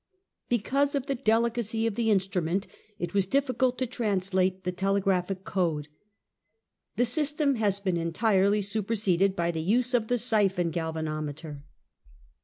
Because 0.49 0.95
of 0.95 1.05
the 1.05 1.13
delicacy 1.13 1.85
of 1.85 1.93
the 1.93 2.09
instrument, 2.09 2.65
it 2.97 3.13
was 3.13 3.27
difficult 3.27 3.77
to 3.77 3.85
translate 3.85 4.63
the 4.63 4.71
telegraphic 4.71 5.43
code. 5.43 5.89
The 6.95 7.05
system 7.05 7.53
has 7.57 7.79
been 7.79 7.97
entirely 7.97 8.63
superseded 8.63 9.35
by 9.35 9.51
the 9.51 9.61
use 9.61 9.93
of 9.93 10.07
the 10.07 10.17
syphon 10.17 10.71
galvanometer. 10.71 11.61